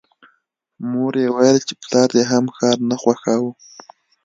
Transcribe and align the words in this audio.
مور 0.89 1.13
یې 1.23 1.27
ویل 1.35 1.57
چې 1.67 1.73
پلار 1.83 2.09
دې 2.15 2.23
هم 2.31 2.45
ښار 2.55 2.77
نه 2.89 2.95
خوښاوه 3.01 3.51